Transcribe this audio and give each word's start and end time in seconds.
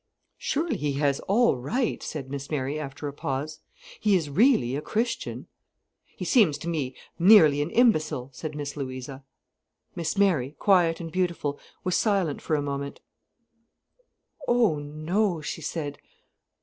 "Surely 0.39 0.77
he 0.77 0.93
had 0.93 1.19
all 1.27 1.57
right," 1.57 2.01
said 2.01 2.27
Miss 2.27 2.49
Mary 2.49 2.79
after 2.79 3.07
a 3.07 3.13
pause. 3.13 3.59
"He 3.99 4.15
is 4.15 4.31
really 4.31 4.75
a 4.75 4.81
Christian." 4.81 5.45
"He 6.17 6.25
seems 6.25 6.57
to 6.57 6.67
me 6.67 6.95
nearly 7.19 7.61
an 7.61 7.69
imbecile," 7.69 8.31
said 8.33 8.55
Miss 8.55 8.75
Louisa. 8.75 9.23
Miss 9.95 10.17
Mary, 10.17 10.55
quiet 10.57 10.99
and 10.99 11.11
beautiful, 11.11 11.59
was 11.83 11.95
silent 11.95 12.41
for 12.41 12.55
a 12.55 12.63
moment: 12.63 12.99
"Oh, 14.47 14.79
no," 14.79 15.39
she 15.39 15.61
said. 15.61 15.99